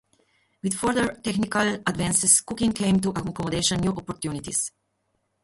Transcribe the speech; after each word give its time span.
With 0.63 0.73
further 0.73 1.13
technological 1.21 1.83
advances, 1.85 2.41
cooking 2.41 2.71
came 2.73 2.99
to 3.01 3.09
accommodate 3.09 3.69
new 3.79 3.91
opportunities. 3.91 4.71